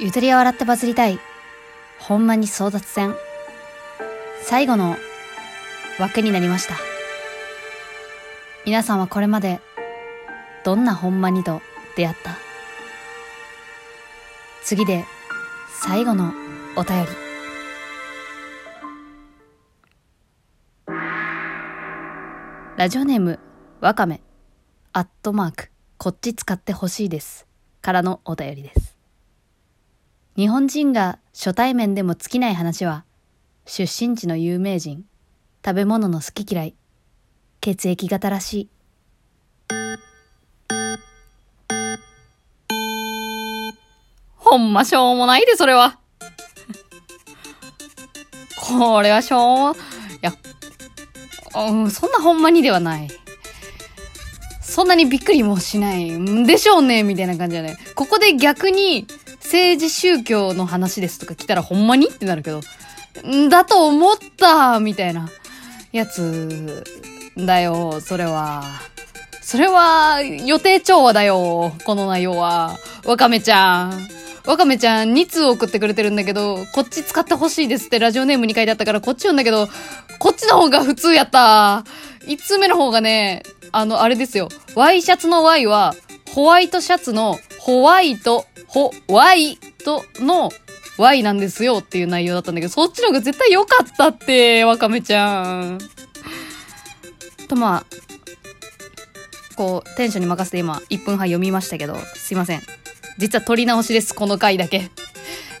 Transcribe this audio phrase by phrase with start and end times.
[0.00, 1.20] ゆとりを洗ってバズりたい。
[2.00, 3.14] ほんまに争奪戦。
[4.42, 4.96] 最後の
[6.00, 6.74] 枠になりました。
[8.66, 9.60] 皆さんはこれまで、
[10.64, 11.62] どんなほんまにと
[11.96, 12.36] 出会った？
[14.64, 15.04] 次で、
[15.80, 16.32] 最後の
[16.76, 17.08] お便り。
[22.76, 23.38] ラジオネーム、
[23.80, 24.20] わかめ、
[24.92, 27.46] アットマーク、こっち使ってほしいです。
[27.80, 28.93] からのお便りです。
[30.36, 33.04] 日本人が初対面でも尽きない話は、
[33.66, 35.04] 出身地の有名人、
[35.64, 36.74] 食べ物の好き嫌い、
[37.60, 38.68] 血液型らしい。
[44.34, 46.00] ほんましょうもないで、それは。
[48.60, 49.76] これはしょう、い
[50.20, 50.32] や、
[51.54, 53.08] うん、そんなほんまにではない。
[54.60, 56.10] そんなにびっくりもしない。
[56.10, 57.78] んでしょうね、みたいな感じだね。
[57.94, 59.06] ここで逆に、
[59.54, 62.08] 政治宗教の話ですとか来たらほんまに？
[62.08, 62.60] ってなるけど、
[63.24, 65.28] んだと思ったみたいな
[65.92, 66.84] やつ
[67.36, 68.64] だよ、それは。
[69.42, 72.76] それは、予定調和だよ、この内容は。
[73.04, 74.08] わかめちゃん。
[74.44, 79.68] わかめちゃん2通送ってくれてるんだけど、こっち使ってほしいですってラジオネームに書いてあったからこっち読んだけど、
[80.18, 81.84] こっちの方が普通やった。
[82.26, 84.48] 1通目の方がね、あの、あれですよ。
[84.74, 85.94] ワイシャツの Y は、
[86.32, 90.50] ホワイトシャツのホワイト、ホワイトの
[90.98, 95.78] Y なんですよっていう内容だったんだけど、そっちの方が絶対良かったって、わかめちゃん。
[97.48, 97.84] とまあ、
[99.54, 102.62] こう、テンションに任せて今、1分半読みましたけど、すいません。
[103.16, 104.90] 実は撮り直しです、この回だけ。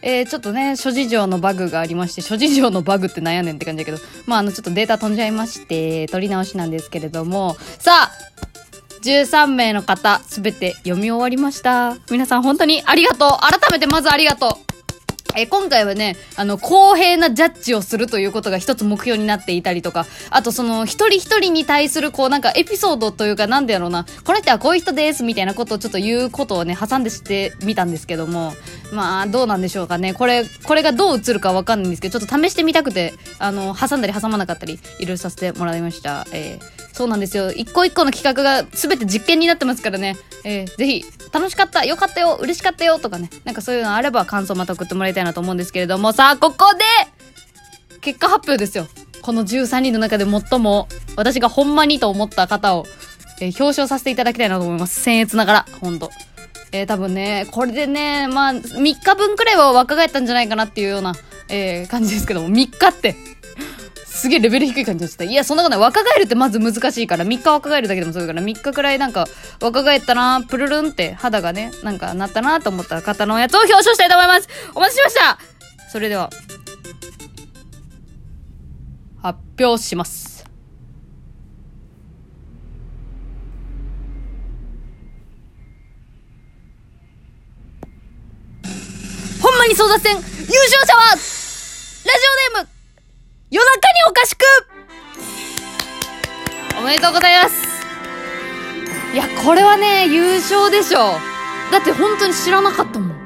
[0.02, 8.33] えー、ちょっとね、諸事情のバグがありまして、諸事情のバグって悩んねんって感じだけど、まあ、あの、ちょっとデータ飛んじゃいまして、撮り直しなんですけれども、さあ
[9.04, 11.96] 13名の方、すべて読み終わりました。
[12.10, 14.74] 皆さん本当にありがとう改めてまずありがとう
[15.36, 28.54] え今回はね、あの、公平なジャッジをするということが一つ目標になっていたりとか、あとその、一人一人に対する、こう、なんかエピソードというか、なんでやろうな、この人はこういう人です、みたいなことをちょっと言うことをね、挟んでしてみたんですけども、
[28.92, 30.14] まあ、どうなんでしょうかね。
[30.14, 36.28] これ、これがどう映るかわかんないんですけど、ちょっと試してみたくて、あの、挟んだり挟まなかったり、いろいろさせてもらいました。
[36.30, 37.50] えーそうなんですよ。
[37.50, 40.16] 一個一個の企画が全て実験になってますからね。
[40.44, 43.30] えーぜひ、楽しかった、よかったよ、嬉しかったよ、とかね。
[43.44, 46.80] なんかそういうのあれば感想また送ってもらいたいなと思うんですけれども、さあ、ここで、
[48.00, 48.86] 結果発表ですよ。
[49.22, 52.86] この13人の中で最も、私がほんまにと思った方を、
[53.40, 55.00] えー表彰させていただきたいなと思います。
[55.10, 56.12] 僭越ながら、ほんと。
[56.70, 61.16] えー多分ね、これでね、まあ、3日分くらいは若返ったんじゃないかなっていうような、
[61.48, 63.16] えー感じですけども、3日って、
[64.14, 65.24] すげえレベル低い感じでした。
[65.24, 65.80] いや、そんなことない。
[65.80, 69.26] 若返るってまず難しいから、3日若返るだけでもそうだから、3日くらいなんか、
[69.60, 75.38] 若返ったな、プルルンって肌がね、なんかなったなと思った方のやつを表彰したいと思いますお待ちしました
[75.90, 76.30] それでは、
[79.20, 80.44] 発表します。
[89.42, 91.43] ほんまに争奪戦優勝者は
[96.84, 97.64] おめでとうございます
[99.14, 100.98] いや、これはね、優勝でしょ。
[101.72, 103.16] だって本当に知らなかったもん。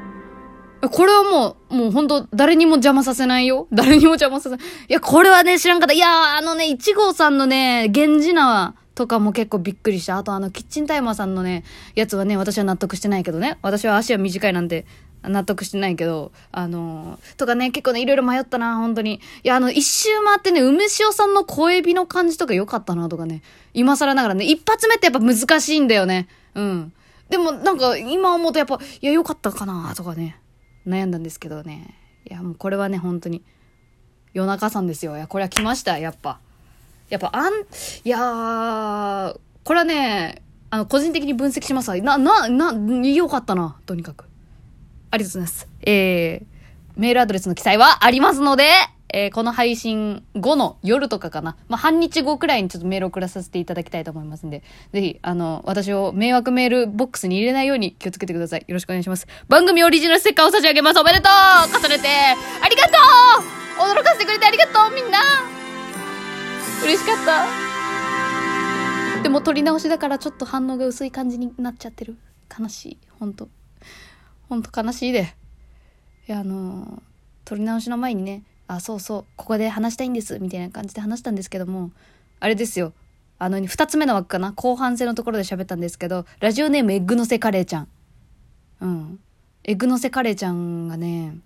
[0.89, 3.67] これはもう、もう本当誰にも邪魔させないよ。
[3.73, 4.67] 誰にも邪魔させない。
[4.89, 5.95] いや、これはね、知らんかった。
[5.95, 10.19] いや、あのね、1号さんのね、源氏縄とかも結構びっくりした。
[10.19, 11.65] あとあの、キッチンタイマーさんのね、
[11.97, 13.59] やつはね、私は納得してないけどね。
[13.63, 14.87] 私は足は短いなんて、
[15.23, 19.15] 納得してないけど、あのーとかね、結構ね、いろいろ迷ったな、本当に。
[19.15, 23.43] いや、あの、一周回ってね、梅塩さんの小エビの感じとか良かったな、とかね。
[23.75, 26.29] 今更ながらね、一発目ってやっぱ難しいんだよね。
[26.55, 26.93] うん。
[27.29, 30.41] でも、なんか、今思うとやっぱ、いや、良かったかな、とかね、
[30.87, 31.95] 悩んだんですけどね。
[32.29, 33.43] いや、もうこれはね、本当に、
[34.33, 35.17] 夜中さんですよ。
[35.17, 36.39] いや、これは来ました、やっぱ。
[37.11, 41.97] やっぱ、あん、いやー、これはね、あの、個人的に分析しますわ。
[41.97, 42.73] な、な、な、
[43.09, 44.27] 良かったな、とにかく。
[45.11, 45.69] ありがとうございます。
[45.83, 46.47] えー、
[46.97, 48.71] メールアドレスの記載はありますので、
[49.11, 51.57] えー、この配信後の夜とかかな。
[51.69, 54.63] まあ、半日後くらいにちょっとメール送らさせていただきたいと思いますんで、
[54.93, 58.65] ぜひ、あの、私を迷惑メールボックスに入れないように気をつけてください。
[58.67, 59.27] よろしくお願いします。
[59.49, 61.01] 番組オリジナルステッカーを差し上げます。
[61.01, 61.33] おめでとう
[61.69, 62.09] 重ねて、
[62.63, 62.91] ありがと
[63.79, 65.21] う驚かせてくれてありがとうみんな
[66.85, 67.47] 嬉しかった。
[69.23, 72.19] でも撮り直しだからちょっと反応が薄い感じになっちゃってる。
[72.59, 72.99] 悲しい。
[73.19, 73.49] ほんと。
[74.49, 75.35] ほんと悲しいで。
[76.29, 77.03] いや、あの
[77.45, 81.91] 撮り直しの前にね、あ、そうそう、ここで話したいんです、みたいな感じで話したんですけども、
[82.41, 82.93] あれですよ。
[83.39, 87.89] あの、二つ目の枠かな後半戦のところで喋ったんですけど、ラジオネームエッグのせカレーちゃん。
[88.81, 89.21] うん。
[89.65, 91.37] エッグのせカレーちゃんがね、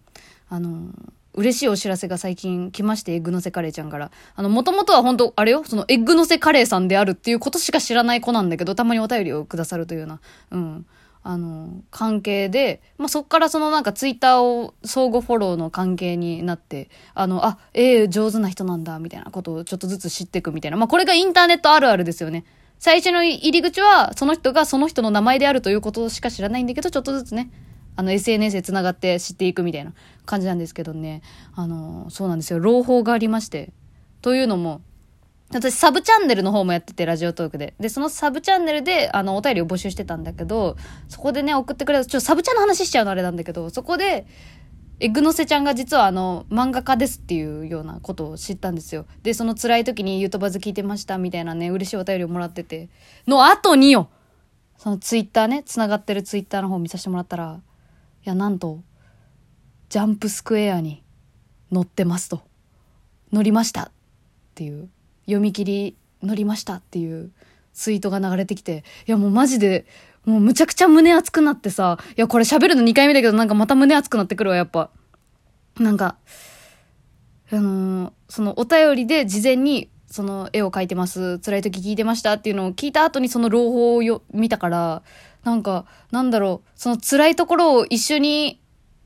[0.49, 0.91] あの、
[1.35, 4.11] 嬉しいお知らせが最近来まして、エッグのせカレーちゃんから。
[4.35, 10.21] あの、もともとは本当あれよ、そのエッグのせカレーさんであるっていうことしか知らない子なんだけど、たまにお便りをくださるというような、
[10.51, 10.87] うん。
[11.25, 20.77] あの、関係で、まあ、そっからそのなんかツイッターを相互フォローの関係になって、あの、あ、ええー、上手な人なんだ、みたいなことをちょっとずつ知っていくみたいな。
[20.77, 22.45] まあ、これがインターネットあるあるですよね。
[22.79, 27.51] 最初の入り口は、その人がその人の名前であるということしか知らないんだけど、ちょっとずつね、
[27.95, 29.93] あの SNS で繋がって知っていくみたいな
[30.25, 31.23] 感じなんですけどね。
[31.55, 32.59] あの、そうなんですよ。
[32.59, 33.71] 朗報がありまして。
[34.23, 34.81] というのも、
[35.55, 37.75] 私サブチャンネルの方もやってて、ラジオトークで。
[37.79, 40.77] で、そのサブチャンネルで、あの、お便りを募集してたんだけど、
[41.09, 44.27] そこでね、送ってくれた、ちょっとサブチャンの話しちゃうのあれなんだけど、そこで、
[44.99, 49.07] エグノセちゃんが実はあの、漫画家ですっていうようなことを知ったんですよ。
[49.23, 52.89] で、その辛い時にユートバズ聞いてましたみたいなね、嬉しいお便りをもらってて、
[53.27, 54.11] の後によ
[54.79, 57.61] そのツイッターね、繋がってるツイッターの方見させてもらったら、
[58.25, 58.83] いや、なんと、
[59.89, 61.03] ジャンプスクエアに
[61.71, 62.43] 乗ってますと。
[63.33, 63.91] 乗りましたっ
[64.55, 64.89] ていう、
[65.27, 67.31] 読み切り乗りましたっていう
[67.75, 69.87] ツイートが流れてきて、いやもうマジで、
[70.25, 74.91] もうむちゃくちゃ胸熱くなってさ、いやこれ喋るの2回目だけどなんかまた胸熱くなってくるわ、やっぱ。
[75.79, 76.17] なんか、
[77.51, 85.03] あのー、そのお便りで事前にその絵を描いてます、辛い時聞いてましたっていうのを聞いた後にその朗報をよ見たから、
[85.43, 88.61] なんか、なんだろう、その辛いところを一緒に、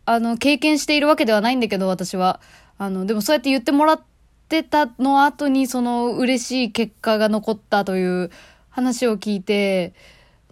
[0.05, 2.41] あの、経験しているわけではないんだけど、私は。
[2.79, 4.05] あの、でもそうやって言ってもらって
[4.49, 8.31] たの後に、その嬉しい結果が残ったという
[8.71, 9.95] 話を聞いて、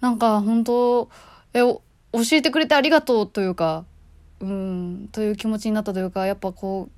[0.00, 1.08] なんか本当、
[1.52, 1.80] え、教
[2.32, 3.84] えてくれてありがとうというか、
[4.40, 6.92] うん、という気持ちになったというか、やっぱこう、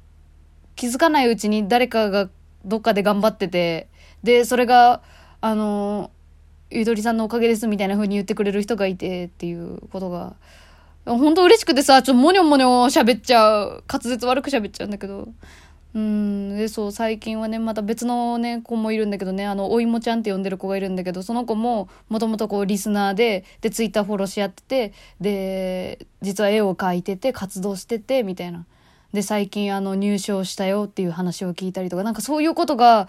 [0.74, 2.28] 気づかないうちに誰かが
[2.64, 3.88] どっかで頑張ってて、
[4.22, 5.02] で、それが、
[5.40, 6.10] あの、
[6.70, 10.34] ゆとりさんのおかげですみたいな風に言ってくれる人がいてっていうことが、
[11.04, 13.84] 本当嬉しくてさ、ちょっともにょもにょ喋っちゃう。
[13.88, 15.28] 滑舌悪く喋っちゃうんだけど。
[15.96, 16.56] うん。
[16.58, 28.66] で、そう、最近はね、また別のね、子もいるんだけどね、あの、おいもちゃんって呼んでる子がいるんだけど、その子も、もともとこう、リスナーで、で、ツイッターフォローし合ってて、で、実は絵を描いてて、活動してて、みたいな。
[29.14, 33.08] で、最近あの、入賞したよっていう話を聞いたりとか、なんかそういうことが、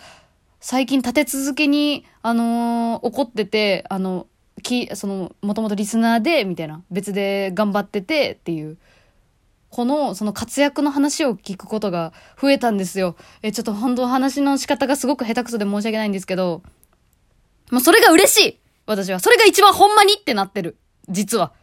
[0.62, 4.28] 最近立て続けに、あのー、怒ってて、あの、
[4.63, 8.78] き、その、もともとリスナーで、みたいな、別で頑張っててっていう、
[9.69, 13.15] この、その活躍の話を聞くことが増えたんですよ。
[13.41, 16.63] え、ちょっと本当話の仕方がすごく下手くそで申し訳ないんですけど、
[17.71, 19.19] もうそれが嬉しい私は。
[19.19, 20.77] それが一番ほんまにってなってる。
[21.09, 21.53] 実は。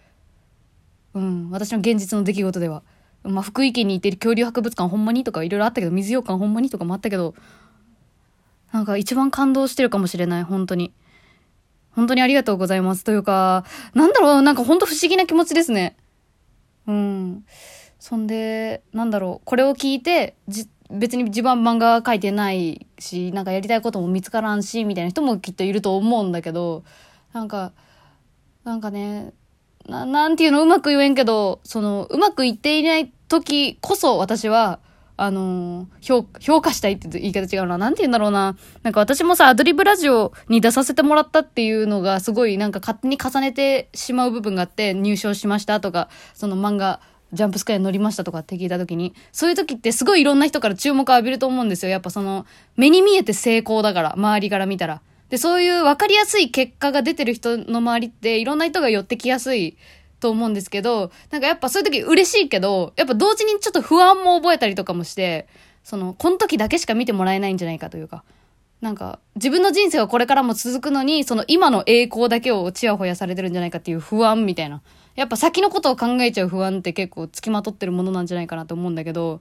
[1.15, 2.83] うん、私の現実の出来事では。
[3.23, 7.35] まあ、福井県にいてる恐竜博物館ほんまにとかいろいろあったけど、水羊館ほんまにとかもあったけど、
[8.71, 10.93] なんか一番感動してるかもしれない、本当に。
[11.93, 13.05] 本当にありがとうございます。
[13.05, 13.65] というか、
[13.95, 15.97] なんだろう、なんか本当不思議な気持ちですね。
[16.87, 17.45] うん。
[18.05, 26.85] そんで、なんだろう、これを聞いて、じ、別に自分は漫画描いてないし、なんかやりたいことも見つからんし、みたいな人もきっといると思うんだけど、
[27.33, 27.73] なんか、
[28.63, 29.33] なんかね、
[29.89, 34.81] な、なんていうのうまく言えんけど、その、うまくいっていない時こそ私は、
[35.17, 37.79] あの、評、評価したいって言い方違うな。
[37.79, 38.55] なんて言うんだろうな。
[38.83, 47.01] なんか私もさ、アドリブラジオに出させてもらったっていうのがすごいなんか勝手に重ねてしまう部分があって入賞しましたとか、その漫画、
[47.35, 51.91] ジャンプスカイに乗りましたとかって聞いた時に、そういう時ってすごいいろんな人から注目を浴びると思うんですよ。
[51.91, 55.03] やっぱその、目に見えて成功だから、周りから見たら。
[55.29, 59.77] で、そういう分かりやすい結果が出てる人の周りっていろんな人が寄ってきやすい
[60.21, 65.49] と思うんですけど、なんかやっぱそういう時嬉しいけど、やっぱ同時にちょっと不安も覚えたりとかもして、
[65.83, 68.25] その、この時だけしか見てもらえないんじゃないかというか、
[68.81, 74.83] なんか、自分の人生がこれからも続くのに、その今の栄光だけをチヤホヤされてるんじゃないかっていう不安みたいな。
[75.15, 79.41] やっぱ先のことを考えちゃう不安って結構付きまとってるものなんじゃないかなと思うんだけど、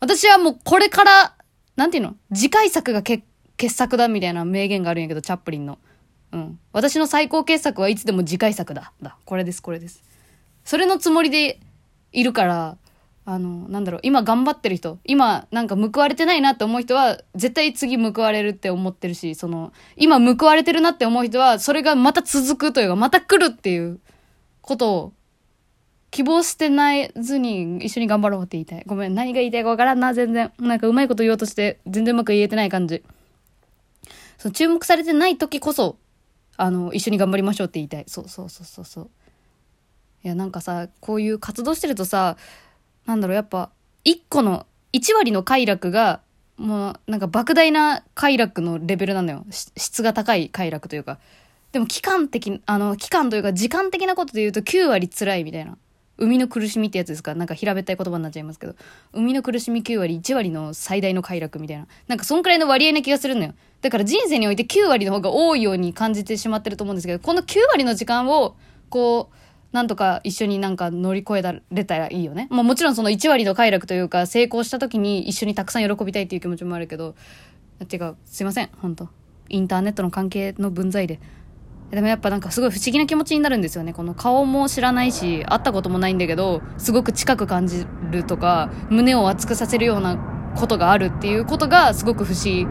[0.00, 1.34] 私はもうこれから、
[1.76, 2.16] なんていうの？
[2.34, 3.22] 次回作が傑
[3.68, 5.78] 作だみたいな名言があるんやけど、チャップリンの。
[6.32, 6.58] うん。
[6.72, 8.92] 私の最高傑作はいつでも次回作だ。
[9.02, 9.16] だ。
[9.24, 10.02] これです、これです。
[10.64, 11.60] それのつもりで
[12.12, 12.76] いるから、
[13.24, 24.00] あの、なんだろう、今頑張ってる人、今なんか報われてないなって思う人は、絶対次報われるって思ってるし、その、今報われてるなって思う人は、それがまた続くというか、また来るっていう
[24.62, 25.12] ことを、
[26.10, 28.82] 希望してないずに一緒に頑張ろうって言いたい。
[28.86, 30.52] ごめん、何が言いたいかわからんな、全然。
[30.58, 33.02] なんかうまいこと言おうとして、全然うまく言えてない感じ。
[34.36, 35.96] その注目されてない時こそ、
[36.56, 38.04] あの、一緒に頑張りましょうって言いたい。
[38.08, 39.10] そうそうそうそうそう。
[40.22, 42.36] いや、なんかさ、こういう活動してるとさ、
[43.06, 43.70] なんだろう、やっぱ、
[44.04, 46.20] 一個の、一割の快楽が、
[46.58, 49.46] もう、なんか莫大な快楽のレベルなんだよ。
[49.50, 51.18] 質が高い快楽というか。
[51.72, 55.78] でも期間的、あの、期間というか時間的なことで言うと9割辛いみたいな
[56.18, 57.34] 生みの苦しみってやつですか？
[57.34, 58.74] なんか平べったい言葉になっちゃいますけど。
[59.12, 61.88] 生みの苦しみ9割、1割の最大の快楽みたいな。
[62.06, 63.54] なんかそんくらいの割合な気がするのよ。
[63.80, 68.54] だから人生において9割の方が多いように感じてしまってると思うんですけど、この9割の時間を、
[68.90, 69.36] こう、
[69.72, 72.46] なんとか一緒になんか乗り越えられたらいいよね。
[72.50, 77.14] まあもちろんその1割の快楽というか、成功した時に一緒にたくさん喜びたいっていう気持ちもあるけど、
[77.88, 79.08] ていうか、すいません、本当
[79.48, 81.18] インターネットの関係の分際で。
[81.92, 83.92] でもやっぱなんかすごい不思議な気持ちになるんですよね。
[83.92, 90.16] この顔も知らないし、会ったこともないんだけど、すごく近く感じるとか、胸を熱くさせるような
[90.56, 92.66] ことがあるっていうことがすごく不思議。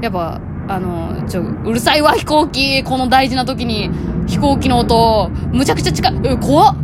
[0.00, 3.90] やっぱ、あの、ちょ、うるさいわ、飛行機この大事な時に、
[4.26, 6.20] 飛行機の音、むちゃくちゃ近い。
[6.24, 6.76] え、怖っ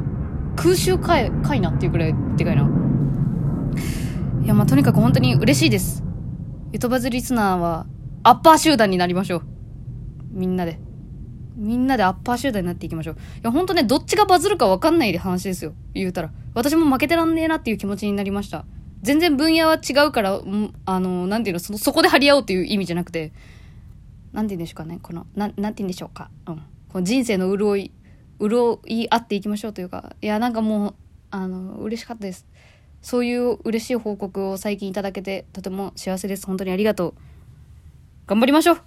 [0.56, 2.68] 空襲かい、かいなっていうくらいでかいな。
[4.44, 6.04] いや、まあ、とにかく本当に嬉しいです。
[6.72, 7.86] ゆとばずリスナーは、
[8.22, 9.42] アッパー集団になりましょう。
[10.32, 10.78] みんなで。
[11.56, 13.14] みんなでアッパー集団になっていきましょう。
[13.14, 15.74] いや、ほんとね、どっちがバズるか分かんない話ですよ。
[15.94, 16.30] 言うたら。
[16.54, 18.64] 私も負けてらんねえなっていう気持ちになりました。
[19.02, 20.40] 全然分野は違うから、
[20.86, 23.32] あの、なんていうの、その、そこで張り合おうっていう意味じゃなくて、
[24.32, 24.98] なんて言うんでしょうかね。
[25.02, 26.30] この、ななんて言うんでしょうか。
[26.46, 26.62] うん。
[26.88, 27.90] この人生の潤い、
[28.40, 30.94] 潤い合っていきましょうというか、いや、なんかもう、
[31.30, 32.46] あの、嬉しかったです。
[33.02, 36.46] そういう嬉しい報告を最近いただけて、とても幸せです。
[36.46, 37.14] 本当にありがとう。
[38.26, 38.78] 頑張りましょう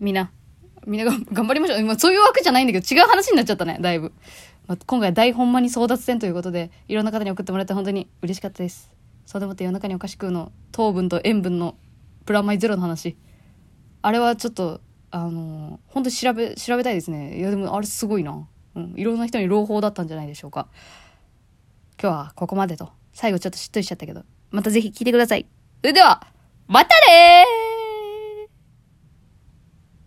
[0.00, 0.32] みんな。
[0.86, 1.84] みんなが頑張りましょう。
[1.84, 4.12] まあ、そういうわけじゃないんだけど、違う話になっちゃったね、だいぶ。
[4.66, 8.90] まあ、今回大本間に争奪戦ということで、いろんな方に送ってもらって本当に嬉しかったです。
[9.26, 11.76] そうでもって夜中にお菓子食うの、糖分と塩分の
[12.24, 13.16] プラマイゼロの話。
[14.02, 14.80] あれはちょっと、
[15.10, 17.38] あのー、本当に調べ、調べたいですね。
[17.38, 18.46] いやでもあれすごいな。
[18.74, 18.94] うん。
[18.96, 20.68] いろんな人に朗報だったんじゃないでしょうか。
[22.00, 22.90] 今日はここまでと。
[23.12, 24.24] 最後ちょっとしっとりしちゃったけど。
[24.50, 25.46] またぜひ聞いてください。
[25.80, 26.26] それでは、
[26.68, 27.67] またねー